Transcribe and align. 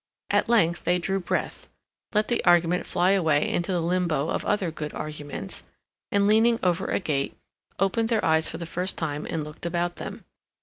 At 0.31 0.49
length 0.49 0.83
they 0.83 0.97
drew 0.97 1.19
breath, 1.19 1.67
let 2.11 2.27
the 2.27 2.43
argument 2.43 2.87
fly 2.87 3.11
away 3.11 3.47
into 3.47 3.71
the 3.71 3.83
limbo 3.83 4.29
of 4.29 4.43
other 4.45 4.71
good 4.71 4.95
arguments, 4.95 5.61
and, 6.11 6.25
leaning 6.25 6.59
over 6.63 6.87
a 6.87 6.99
gate, 6.99 7.37
opened 7.77 8.09
their 8.09 8.25
eyes 8.25 8.49
for 8.49 8.57
the 8.57 8.65
first 8.65 8.97
time 8.97 9.27
and 9.27 9.43
looked 9.43 9.63
about 9.63 9.97
them. 9.97 10.25